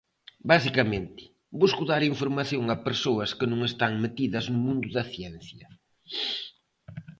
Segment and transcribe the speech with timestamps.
[0.51, 1.21] Basicamente,
[1.61, 5.67] busco dar información a persoas que non están metidas no mundo da ciencia.